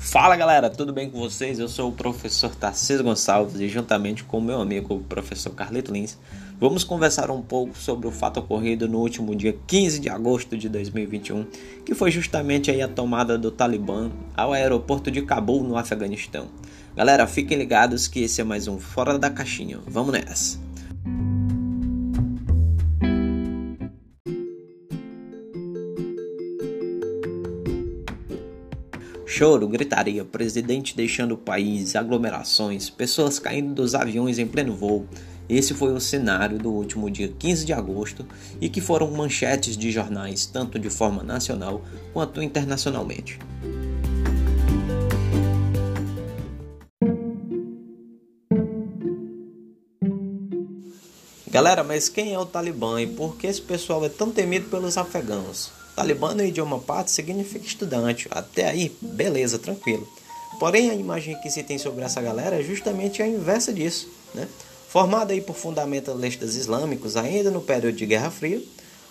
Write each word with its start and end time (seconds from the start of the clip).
Fala 0.00 0.34
galera, 0.34 0.70
tudo 0.70 0.94
bem 0.94 1.10
com 1.10 1.20
vocês? 1.20 1.58
Eu 1.58 1.68
sou 1.68 1.90
o 1.90 1.92
professor 1.92 2.54
Tarcísio 2.54 3.04
Gonçalves 3.04 3.60
e 3.60 3.68
juntamente 3.68 4.24
com 4.24 4.40
meu 4.40 4.58
amigo 4.58 4.94
o 4.94 5.00
professor 5.00 5.50
Carlito 5.50 5.92
Lins, 5.92 6.18
vamos 6.58 6.82
conversar 6.82 7.30
um 7.30 7.42
pouco 7.42 7.76
sobre 7.76 8.08
o 8.08 8.10
fato 8.10 8.40
ocorrido 8.40 8.88
no 8.88 8.98
último 8.98 9.36
dia 9.36 9.54
15 9.66 10.00
de 10.00 10.08
agosto 10.08 10.56
de 10.56 10.70
2021, 10.70 11.46
que 11.84 11.94
foi 11.94 12.10
justamente 12.10 12.70
aí 12.70 12.80
a 12.80 12.88
tomada 12.88 13.36
do 13.36 13.50
Talibã 13.50 14.10
ao 14.34 14.54
aeroporto 14.54 15.10
de 15.10 15.20
Cabul, 15.20 15.62
no 15.62 15.76
Afeganistão. 15.76 16.48
Galera, 16.96 17.26
fiquem 17.26 17.58
ligados 17.58 18.08
que 18.08 18.22
esse 18.22 18.40
é 18.40 18.44
mais 18.44 18.66
um 18.66 18.78
Fora 18.80 19.18
da 19.18 19.28
Caixinha. 19.28 19.80
Vamos 19.86 20.12
nessa! 20.12 20.69
Choro, 29.32 29.68
gritaria, 29.68 30.24
presidente 30.24 30.96
deixando 30.96 31.34
o 31.34 31.38
país, 31.38 31.94
aglomerações, 31.94 32.90
pessoas 32.90 33.38
caindo 33.38 33.72
dos 33.72 33.94
aviões 33.94 34.40
em 34.40 34.46
pleno 34.46 34.74
voo. 34.74 35.06
Esse 35.48 35.72
foi 35.72 35.92
o 35.92 36.00
cenário 36.00 36.58
do 36.58 36.68
último 36.68 37.08
dia 37.08 37.32
15 37.38 37.64
de 37.64 37.72
agosto 37.72 38.26
e 38.60 38.68
que 38.68 38.80
foram 38.80 39.08
manchetes 39.12 39.76
de 39.76 39.92
jornais 39.92 40.46
tanto 40.46 40.80
de 40.80 40.90
forma 40.90 41.22
nacional 41.22 41.80
quanto 42.12 42.42
internacionalmente. 42.42 43.38
Galera, 51.48 51.84
mas 51.84 52.08
quem 52.08 52.34
é 52.34 52.38
o 52.38 52.44
Talibã 52.44 53.00
e 53.00 53.06
por 53.06 53.36
que 53.36 53.46
esse 53.46 53.62
pessoal 53.62 54.04
é 54.04 54.08
tão 54.08 54.32
temido 54.32 54.68
pelos 54.68 54.98
afegãos? 54.98 55.79
Talibã 56.00 56.34
no 56.34 56.42
idioma 56.42 56.78
pato 56.78 57.10
significa 57.10 57.66
estudante. 57.66 58.26
Até 58.30 58.70
aí, 58.70 58.96
beleza, 59.02 59.58
tranquilo. 59.58 60.08
Porém, 60.58 60.88
a 60.88 60.94
imagem 60.94 61.38
que 61.42 61.50
se 61.50 61.62
tem 61.62 61.76
sobre 61.76 62.02
essa 62.02 62.22
galera 62.22 62.58
é 62.58 62.62
justamente 62.62 63.22
a 63.22 63.26
inversa 63.26 63.70
disso. 63.70 64.08
Né? 64.34 64.48
Formada 64.88 65.34
aí 65.34 65.42
por 65.42 65.54
fundamentalistas 65.54 66.54
islâmicos 66.54 67.18
ainda 67.18 67.50
no 67.50 67.60
período 67.60 67.96
de 67.96 68.06
Guerra 68.06 68.30
Fria, 68.30 68.62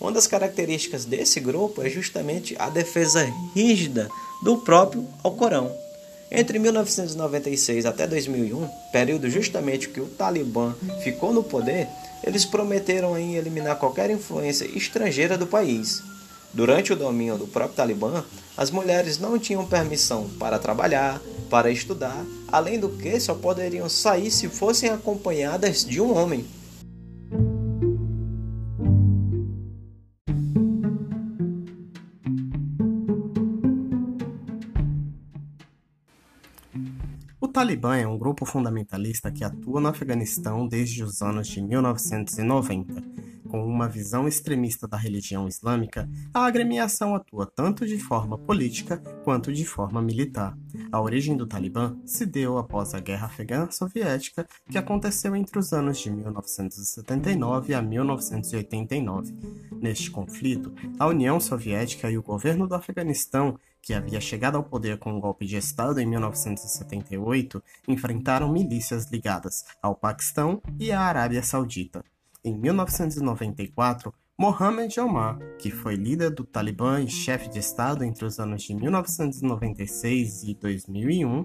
uma 0.00 0.10
das 0.10 0.26
características 0.26 1.04
desse 1.04 1.38
grupo 1.38 1.82
é 1.82 1.90
justamente 1.90 2.56
a 2.58 2.70
defesa 2.70 3.30
rígida 3.54 4.08
do 4.42 4.56
próprio 4.56 5.06
Alcorão. 5.22 5.70
Entre 6.30 6.58
1996 6.58 7.84
até 7.84 8.06
2001, 8.06 8.66
período 8.90 9.28
justamente 9.28 9.90
que 9.90 10.00
o 10.00 10.06
Talibã 10.06 10.74
ficou 11.04 11.34
no 11.34 11.42
poder, 11.42 11.86
eles 12.24 12.46
prometeram 12.46 13.18
eliminar 13.18 13.76
qualquer 13.76 14.10
influência 14.10 14.64
estrangeira 14.64 15.36
do 15.36 15.46
país. 15.46 16.02
Durante 16.52 16.92
o 16.92 16.96
domínio 16.96 17.38
do 17.38 17.46
próprio 17.46 17.76
Talibã, 17.76 18.24
as 18.56 18.72
mulheres 18.72 19.18
não 19.18 19.38
tinham 19.38 19.64
permissão 19.64 20.28
para 20.38 20.58
trabalhar, 20.58 21.20
para 21.48 21.70
estudar, 21.70 22.24
além 22.48 22.78
do 22.78 22.88
que 22.88 23.20
só 23.20 23.34
poderiam 23.34 23.88
sair 23.88 24.30
se 24.32 24.48
fossem 24.48 24.90
acompanhadas 24.90 25.84
de 25.84 26.00
um 26.00 26.12
homem. 26.12 26.44
O 37.40 37.46
Talibã 37.46 37.96
é 37.96 38.06
um 38.06 38.18
grupo 38.18 38.44
fundamentalista 38.44 39.30
que 39.30 39.44
atua 39.44 39.80
no 39.80 39.88
Afeganistão 39.88 40.66
desde 40.66 41.04
os 41.04 41.22
anos 41.22 41.46
de 41.46 41.62
1990 41.62 43.29
com 43.50 43.66
uma 43.66 43.88
visão 43.88 44.28
extremista 44.28 44.86
da 44.86 44.96
religião 44.96 45.48
islâmica, 45.48 46.08
a 46.32 46.46
agremiação 46.46 47.14
atua 47.14 47.44
tanto 47.44 47.84
de 47.84 47.98
forma 47.98 48.38
política 48.38 48.98
quanto 49.24 49.52
de 49.52 49.64
forma 49.64 50.00
militar. 50.00 50.56
A 50.92 51.00
origem 51.00 51.36
do 51.36 51.46
Talibã 51.46 51.96
se 52.06 52.24
deu 52.24 52.58
após 52.58 52.94
a 52.94 53.00
Guerra 53.00 53.26
Afegã 53.26 53.68
Soviética, 53.70 54.46
que 54.70 54.78
aconteceu 54.78 55.34
entre 55.34 55.58
os 55.58 55.72
anos 55.72 55.98
de 55.98 56.10
1979 56.10 57.74
a 57.74 57.82
1989. 57.82 59.34
Neste 59.80 60.10
conflito, 60.10 60.72
a 60.98 61.06
União 61.06 61.40
Soviética 61.40 62.10
e 62.10 62.16
o 62.16 62.22
governo 62.22 62.68
do 62.68 62.74
Afeganistão 62.74 63.58
que 63.82 63.94
havia 63.94 64.20
chegado 64.20 64.56
ao 64.56 64.62
poder 64.62 64.98
com 64.98 65.12
um 65.12 65.20
golpe 65.20 65.46
de 65.46 65.56
Estado 65.56 66.00
em 66.00 66.06
1978, 66.06 67.62
enfrentaram 67.88 68.52
milícias 68.52 69.10
ligadas 69.10 69.64
ao 69.82 69.94
Paquistão 69.94 70.62
e 70.78 70.92
à 70.92 71.00
Arábia 71.00 71.42
Saudita. 71.42 72.04
Em 72.42 72.56
1994, 72.56 74.14
Mohammed 74.38 74.98
Omar, 74.98 75.38
que 75.58 75.70
foi 75.70 75.94
líder 75.94 76.30
do 76.30 76.42
Talibã 76.42 76.98
e 77.02 77.06
chefe 77.06 77.50
de 77.50 77.58
Estado 77.58 78.02
entre 78.02 78.24
os 78.24 78.40
anos 78.40 78.62
de 78.62 78.74
1996 78.74 80.44
e 80.44 80.54
2001, 80.54 81.44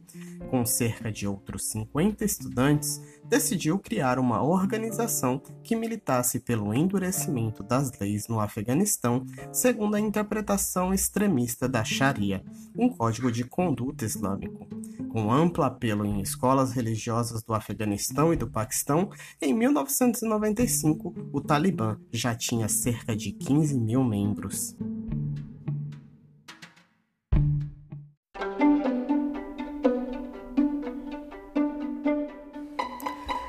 com 0.49 0.65
cerca 0.65 1.11
de 1.11 1.27
outros 1.27 1.65
50 1.65 2.23
estudantes, 2.23 3.01
decidiu 3.25 3.77
criar 3.77 4.17
uma 4.17 4.41
organização 4.41 5.41
que 5.61 5.75
militasse 5.75 6.39
pelo 6.39 6.73
endurecimento 6.73 7.61
das 7.61 7.91
leis 7.99 8.29
no 8.29 8.39
Afeganistão, 8.39 9.25
segundo 9.51 9.95
a 9.95 9.99
interpretação 9.99 10.93
extremista 10.93 11.67
da 11.67 11.83
Sharia, 11.83 12.41
um 12.73 12.87
código 12.87 13.29
de 13.29 13.43
conduta 13.43 14.05
islâmico 14.05 14.65
com 15.09 15.31
amplo 15.31 15.63
apelo 15.63 16.05
em 16.05 16.21
escolas 16.21 16.71
religiosas 16.71 17.43
do 17.43 17.53
Afeganistão 17.53 18.33
e 18.33 18.37
do 18.37 18.49
Paquistão, 18.49 19.09
em 19.41 19.53
1995 19.53 21.13
o 21.31 21.41
Talibã 21.41 21.97
já 22.11 22.35
tinha 22.35 22.67
cerca 22.67 23.15
de 23.15 23.31
15 23.31 23.79
mil 23.79 24.03
membros. 24.03 24.75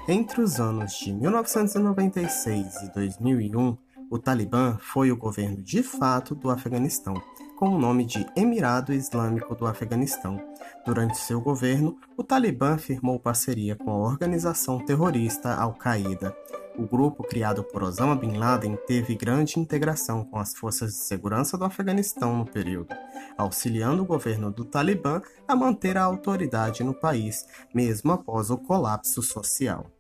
Entre 0.09 0.41
os 0.41 0.61
anos 0.61 0.93
de 0.93 1.13
1996 1.13 2.83
e 2.83 2.95
2001, 2.95 3.77
o 4.09 4.19
Talibã 4.19 4.79
foi 4.81 5.11
o 5.11 5.17
governo 5.17 5.61
de 5.61 5.83
fato 5.83 6.33
do 6.35 6.49
Afeganistão 6.49 7.15
com 7.57 7.71
o 7.71 7.79
nome 7.79 8.05
de 8.05 8.27
Emirado 8.37 8.93
Islâmico 8.93 9.55
do 9.55 9.67
Afeganistão. 9.67 10.39
Durante 10.85 11.17
seu 11.17 11.41
governo, 11.41 11.97
o 12.15 12.23
Talibã 12.23 12.77
firmou 12.77 13.19
parceria 13.19 13.75
com 13.75 13.91
a 13.91 13.97
organização 13.97 14.79
terrorista 14.79 15.55
Al-Qaeda. 15.55 16.37
O 16.79 16.87
grupo 16.87 17.25
criado 17.25 17.65
por 17.65 17.83
Osama 17.83 18.15
Bin 18.15 18.37
Laden 18.37 18.77
teve 18.87 19.15
grande 19.15 19.59
integração 19.59 20.23
com 20.23 20.39
as 20.39 20.55
forças 20.55 20.93
de 20.93 20.99
segurança 20.99 21.57
do 21.57 21.65
Afeganistão 21.65 22.37
no 22.37 22.45
período, 22.45 22.95
auxiliando 23.39 24.03
o 24.03 24.07
governo 24.07 24.51
do 24.51 24.63
Talibã 24.63 25.23
a 25.49 25.57
manter 25.57 25.97
a 25.97 26.05
autoridade 26.05 26.85
no 26.85 26.93
país, 26.93 27.47
mesmo 27.75 28.13
após 28.13 28.51
o 28.51 28.59
colapso 28.59 29.23
social. 29.23 29.91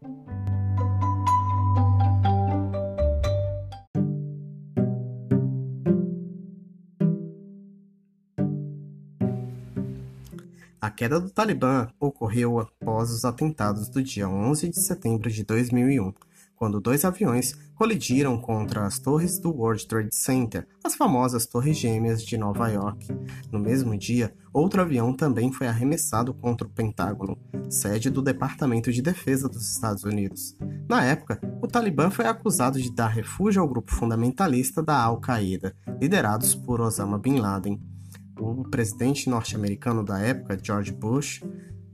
A 10.86 10.90
queda 10.90 11.18
do 11.18 11.28
Talibã 11.28 11.88
ocorreu 11.98 12.60
após 12.60 13.10
os 13.10 13.24
atentados 13.24 13.88
do 13.88 14.00
dia 14.00 14.28
11 14.28 14.68
de 14.68 14.78
setembro 14.78 15.28
de 15.28 15.42
2001, 15.42 16.14
quando 16.54 16.80
dois 16.80 17.04
aviões 17.04 17.58
colidiram 17.74 18.38
contra 18.38 18.86
as 18.86 18.96
torres 19.00 19.36
do 19.36 19.50
World 19.50 19.84
Trade 19.84 20.14
Center, 20.14 20.64
as 20.84 20.94
famosas 20.94 21.44
Torres 21.44 21.76
Gêmeas 21.76 22.22
de 22.22 22.38
Nova 22.38 22.68
York. 22.68 23.08
No 23.50 23.58
mesmo 23.58 23.98
dia, 23.98 24.32
outro 24.52 24.80
avião 24.80 25.12
também 25.12 25.50
foi 25.50 25.66
arremessado 25.66 26.32
contra 26.32 26.68
o 26.68 26.70
Pentágono, 26.70 27.36
sede 27.68 28.08
do 28.08 28.22
Departamento 28.22 28.92
de 28.92 29.02
Defesa 29.02 29.48
dos 29.48 29.68
Estados 29.68 30.04
Unidos. 30.04 30.56
Na 30.88 31.02
época, 31.02 31.40
o 31.60 31.66
Talibã 31.66 32.10
foi 32.10 32.26
acusado 32.26 32.80
de 32.80 32.94
dar 32.94 33.08
refúgio 33.08 33.60
ao 33.60 33.68
grupo 33.68 33.92
fundamentalista 33.92 34.80
da 34.84 35.02
Al-Qaeda, 35.02 35.74
liderados 36.00 36.54
por 36.54 36.80
Osama 36.80 37.18
Bin 37.18 37.38
Laden 37.40 37.95
o 38.38 38.64
presidente 38.68 39.28
norte-americano 39.28 40.04
da 40.04 40.18
época, 40.20 40.58
George 40.62 40.92
Bush, 40.92 41.42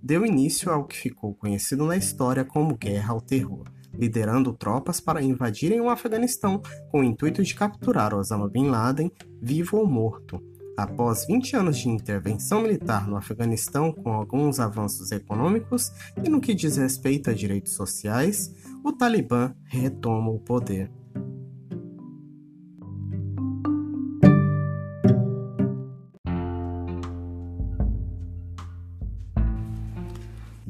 deu 0.03 0.27
início 0.27 0.71
ao 0.71 0.85
que 0.85 0.97
ficou 0.97 1.35
conhecido 1.35 1.87
na 1.87 1.97
história 1.97 2.45
como 2.45 2.77
Guerra 2.77 3.13
ao 3.13 3.21
Terror, 3.21 3.65
liderando 3.95 4.53
tropas 4.53 5.01
para 5.01 5.23
invadirem 5.23 5.81
o 5.81 5.89
Afeganistão 5.89 6.61
com 6.91 7.01
o 7.01 7.05
intuito 7.05 7.43
de 7.43 7.55
capturar 7.55 8.15
Osama 8.15 8.49
Bin 8.49 8.69
Laden, 8.69 9.11
vivo 9.41 9.77
ou 9.79 9.87
morto. 9.87 10.43
Após 10.77 11.27
20 11.27 11.55
anos 11.55 11.79
de 11.79 11.89
intervenção 11.89 12.63
militar 12.63 13.07
no 13.07 13.17
Afeganistão, 13.17 13.93
com 13.93 14.11
alguns 14.11 14.59
avanços 14.59 15.13
econômicos 15.13 15.93
e 16.25 16.31
no 16.31 16.41
que 16.41 16.55
diz 16.55 16.79
respeito 16.79 17.29
a 17.29 17.35
direitos 17.35 17.75
sociais, 17.75 18.51
o 18.83 18.91
Talibã 18.91 19.55
retoma 19.67 20.31
o 20.31 20.41
poder. 20.41 20.91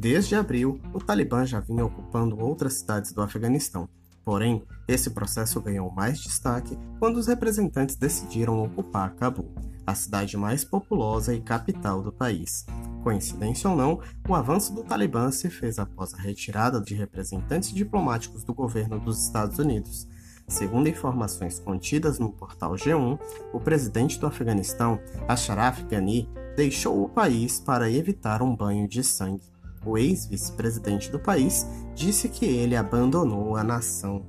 Desde 0.03 0.35
abril, 0.35 0.81
o 0.93 0.99
Talibã 0.99 1.47
já 1.47 1.61
vinha 1.61 1.85
ocupando 1.85 2.37
outras 2.45 2.73
cidades 2.73 3.13
do 3.13 3.23
Afeganistão. 3.23 3.89
Porém, 4.25 4.61
esse 4.89 5.11
processo 5.11 5.61
ganhou 5.61 5.93
mais 5.93 6.19
destaque 6.19 6.77
quando 6.99 7.19
os 7.19 7.29
representantes 7.29 7.95
decidiram 7.95 8.65
ocupar 8.65 9.15
Cabul, 9.15 9.55
a 9.87 9.95
cidade 9.95 10.37
mais 10.37 10.65
populosa 10.65 11.33
e 11.33 11.41
capital 11.41 12.03
do 12.03 12.11
país. 12.11 12.67
Coincidência 13.05 13.71
ou 13.71 13.77
não, 13.77 14.01
o 14.29 14.35
avanço 14.35 14.75
do 14.75 14.83
Talibã 14.83 15.31
se 15.31 15.49
fez 15.49 15.79
após 15.79 16.13
a 16.15 16.19
retirada 16.19 16.81
de 16.81 16.97
representantes 16.97 17.73
diplomáticos 17.73 18.43
do 18.43 18.53
governo 18.53 18.99
dos 18.99 19.25
Estados 19.25 19.61
Unidos. 19.61 20.09
Segundo 20.49 20.89
informações 20.89 21.61
contidas 21.61 22.19
no 22.19 22.33
portal 22.33 22.73
G1, 22.73 23.21
o 23.53 23.61
presidente 23.61 24.19
do 24.19 24.27
Afeganistão, 24.27 24.99
Ashraf 25.29 25.81
Ghani, 25.85 26.29
deixou 26.57 27.05
o 27.05 27.09
país 27.09 27.61
para 27.61 27.89
evitar 27.89 28.43
um 28.43 28.57
banho 28.57 28.89
de 28.89 29.05
sangue. 29.05 29.53
O 29.85 29.99
ex-vice-presidente 29.99 31.11
do 31.11 31.19
país 31.19 31.67
disse 31.95 32.29
que 32.29 32.47
ele 32.47 32.77
abandonou 32.77 33.57
a 33.57 33.65
nação. 33.65 34.25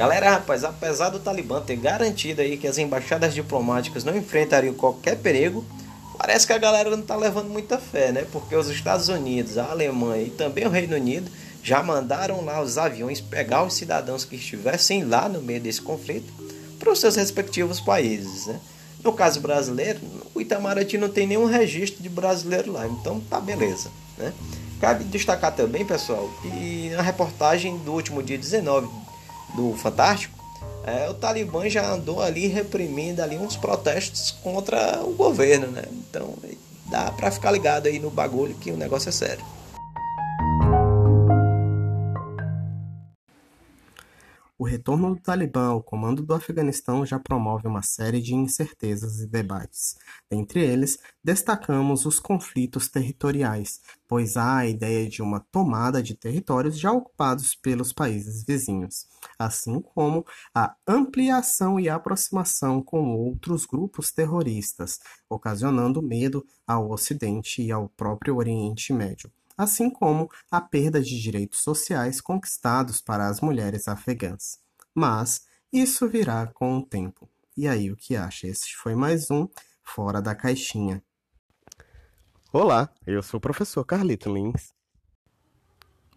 Galera, 0.00 0.30
rapaz, 0.30 0.64
apesar 0.64 1.10
do 1.10 1.18
Talibã 1.18 1.60
ter 1.60 1.76
garantido 1.76 2.40
aí 2.40 2.56
que 2.56 2.66
as 2.66 2.78
embaixadas 2.78 3.34
diplomáticas 3.34 4.02
não 4.02 4.16
enfrentariam 4.16 4.72
qualquer 4.72 5.16
perigo, 5.18 5.62
parece 6.16 6.46
que 6.46 6.54
a 6.54 6.58
galera 6.58 6.90
não 6.90 7.00
está 7.00 7.14
levando 7.14 7.50
muita 7.50 7.76
fé, 7.76 8.10
né? 8.10 8.26
Porque 8.32 8.56
os 8.56 8.68
Estados 8.68 9.08
Unidos, 9.08 9.58
a 9.58 9.70
Alemanha 9.70 10.22
e 10.22 10.30
também 10.30 10.66
o 10.66 10.70
Reino 10.70 10.96
Unido 10.96 11.30
já 11.62 11.82
mandaram 11.82 12.44
lá 12.44 12.60
os 12.60 12.78
aviões 12.78 13.20
pegar 13.20 13.64
os 13.64 13.74
cidadãos 13.74 14.24
que 14.24 14.36
estivessem 14.36 15.04
lá 15.04 15.28
no 15.28 15.42
meio 15.42 15.60
desse 15.60 15.80
conflito 15.80 16.32
para 16.78 16.90
os 16.90 17.00
seus 17.00 17.16
respectivos 17.16 17.80
países, 17.80 18.46
né? 18.46 18.58
No 19.02 19.12
caso 19.12 19.40
brasileiro, 19.40 19.98
o 20.34 20.40
Itamaraty 20.40 20.98
não 20.98 21.08
tem 21.08 21.26
nenhum 21.26 21.46
registro 21.46 22.02
de 22.02 22.08
brasileiro 22.08 22.72
lá, 22.72 22.86
então 22.86 23.20
tá 23.20 23.40
beleza, 23.40 23.90
né? 24.18 24.32
Cabe 24.80 25.04
destacar 25.04 25.54
também, 25.54 25.84
pessoal, 25.84 26.30
que 26.40 26.90
na 26.90 27.02
reportagem 27.02 27.76
do 27.78 27.92
último 27.92 28.22
dia 28.22 28.38
19 28.38 28.88
do 29.54 29.74
Fantástico, 29.74 30.38
é, 30.84 31.08
o 31.10 31.14
Talibã 31.14 31.68
já 31.68 31.92
andou 31.92 32.22
ali 32.22 32.46
reprimindo 32.46 33.22
ali 33.22 33.36
uns 33.36 33.56
protestos 33.56 34.30
contra 34.42 35.02
o 35.02 35.12
governo, 35.12 35.66
né? 35.66 35.84
Então 35.92 36.34
dá 36.86 37.10
para 37.10 37.30
ficar 37.30 37.50
ligado 37.50 37.86
aí 37.86 37.98
no 37.98 38.10
bagulho 38.10 38.54
que 38.54 38.70
o 38.70 38.76
negócio 38.76 39.08
é 39.08 39.12
sério. 39.12 39.44
O 44.60 44.64
retorno 44.64 45.14
do 45.14 45.22
Talibã 45.22 45.68
ao 45.68 45.82
comando 45.82 46.22
do 46.22 46.34
Afeganistão 46.34 47.06
já 47.06 47.18
promove 47.18 47.66
uma 47.66 47.80
série 47.80 48.20
de 48.20 48.34
incertezas 48.34 49.18
e 49.18 49.26
debates. 49.26 49.96
Dentre 50.30 50.60
eles, 50.60 50.98
destacamos 51.24 52.04
os 52.04 52.20
conflitos 52.20 52.86
territoriais, 52.86 53.80
pois 54.06 54.36
há 54.36 54.58
a 54.58 54.66
ideia 54.66 55.08
de 55.08 55.22
uma 55.22 55.40
tomada 55.40 56.02
de 56.02 56.14
territórios 56.14 56.78
já 56.78 56.92
ocupados 56.92 57.54
pelos 57.54 57.90
países 57.90 58.44
vizinhos, 58.44 59.06
assim 59.38 59.80
como 59.80 60.26
a 60.54 60.76
ampliação 60.86 61.80
e 61.80 61.88
aproximação 61.88 62.82
com 62.82 63.16
outros 63.16 63.64
grupos 63.64 64.12
terroristas, 64.12 64.98
ocasionando 65.26 66.02
medo 66.02 66.44
ao 66.66 66.90
Ocidente 66.90 67.62
e 67.62 67.72
ao 67.72 67.88
próprio 67.88 68.36
Oriente 68.36 68.92
Médio 68.92 69.32
assim 69.60 69.90
como 69.90 70.30
a 70.50 70.58
perda 70.58 71.02
de 71.02 71.20
direitos 71.20 71.62
sociais 71.62 72.18
conquistados 72.18 73.02
para 73.02 73.28
as 73.28 73.42
mulheres 73.42 73.88
afegãs. 73.88 74.58
Mas 74.94 75.44
isso 75.70 76.08
virá 76.08 76.46
com 76.46 76.78
o 76.78 76.86
tempo. 76.86 77.28
E 77.54 77.68
aí, 77.68 77.90
o 77.90 77.96
que 77.96 78.16
acha? 78.16 78.46
Este 78.46 78.74
foi 78.74 78.94
mais 78.94 79.30
um 79.30 79.46
Fora 79.82 80.22
da 80.22 80.34
Caixinha. 80.34 81.04
Olá, 82.50 82.88
eu 83.06 83.22
sou 83.22 83.36
o 83.36 83.40
professor 83.40 83.84
Carlito 83.84 84.32
Lins. 84.32 84.72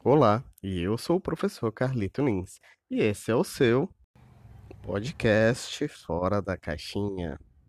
Olá, 0.01 0.41
e 0.63 0.81
eu 0.81 0.97
sou 0.97 1.17
o 1.17 1.21
professor 1.21 1.69
Carlito 1.69 2.23
Lins. 2.23 2.61
E 2.89 3.01
esse 3.01 3.29
é 3.29 3.35
o 3.35 3.43
seu 3.43 3.89
podcast 4.81 5.85
Fora 5.89 6.41
da 6.41 6.55
Caixinha. 6.55 7.37